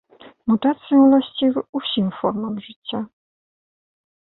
Мутацыі 0.51 0.99
ўласцівы 1.01 1.61
ўсім 1.81 2.07
формам 2.19 2.53
жыцця. 2.65 2.99